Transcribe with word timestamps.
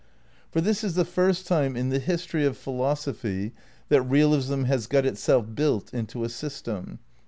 For 0.49 0.61
this 0.61 0.83
is 0.83 0.95
the 0.95 1.05
first 1.05 1.45
time 1.45 1.75
in 1.77 1.89
the 1.89 1.99
history 1.99 2.43
of 2.43 2.57
philosophy 2.57 3.53
that 3.89 4.01
realism 4.01 4.63
has 4.63 4.87
got 4.87 5.05
itself 5.05 5.45
built 5.53 5.93
into 5.93 6.23
a 6.23 6.29
system. 6.29 6.97